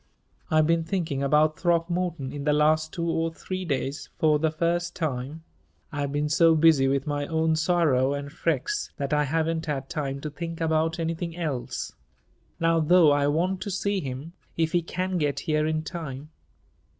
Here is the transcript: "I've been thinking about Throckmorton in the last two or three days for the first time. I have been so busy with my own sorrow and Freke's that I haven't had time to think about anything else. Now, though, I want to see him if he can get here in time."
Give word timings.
"I've 0.49 0.65
been 0.65 0.83
thinking 0.83 1.21
about 1.21 1.59
Throckmorton 1.59 2.33
in 2.33 2.43
the 2.43 2.53
last 2.53 2.91
two 2.91 3.07
or 3.07 3.31
three 3.31 3.65
days 3.65 4.09
for 4.17 4.39
the 4.39 4.49
first 4.49 4.95
time. 4.95 5.43
I 5.91 6.01
have 6.01 6.11
been 6.11 6.27
so 6.27 6.55
busy 6.55 6.87
with 6.87 7.05
my 7.05 7.27
own 7.27 7.55
sorrow 7.55 8.11
and 8.15 8.31
Freke's 8.33 8.91
that 8.97 9.13
I 9.13 9.25
haven't 9.25 9.67
had 9.67 9.89
time 9.91 10.19
to 10.21 10.31
think 10.31 10.59
about 10.59 10.97
anything 10.97 11.37
else. 11.37 11.93
Now, 12.59 12.79
though, 12.79 13.11
I 13.11 13.27
want 13.27 13.61
to 13.61 13.69
see 13.69 13.99
him 14.01 14.33
if 14.57 14.71
he 14.71 14.81
can 14.81 15.19
get 15.19 15.41
here 15.41 15.67
in 15.67 15.83
time." 15.83 16.31